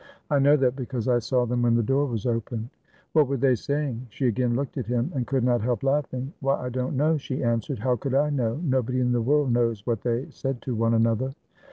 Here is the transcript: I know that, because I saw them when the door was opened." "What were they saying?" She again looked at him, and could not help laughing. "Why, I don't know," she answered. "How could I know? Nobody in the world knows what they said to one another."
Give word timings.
I 0.31 0.39
know 0.39 0.57
that, 0.57 0.75
because 0.75 1.07
I 1.07 1.19
saw 1.19 1.45
them 1.45 1.61
when 1.61 1.75
the 1.75 1.83
door 1.83 2.07
was 2.07 2.25
opened." 2.25 2.69
"What 3.13 3.27
were 3.27 3.37
they 3.37 3.53
saying?" 3.53 4.07
She 4.09 4.25
again 4.25 4.55
looked 4.55 4.79
at 4.79 4.87
him, 4.87 5.11
and 5.13 5.27
could 5.27 5.43
not 5.43 5.61
help 5.61 5.83
laughing. 5.83 6.33
"Why, 6.39 6.59
I 6.59 6.69
don't 6.69 6.97
know," 6.97 7.17
she 7.17 7.43
answered. 7.43 7.77
"How 7.77 7.97
could 7.97 8.15
I 8.15 8.31
know? 8.31 8.59
Nobody 8.63 8.99
in 8.99 9.11
the 9.11 9.21
world 9.21 9.53
knows 9.53 9.85
what 9.85 10.01
they 10.01 10.25
said 10.31 10.59
to 10.63 10.73
one 10.73 10.95
another." 10.95 11.33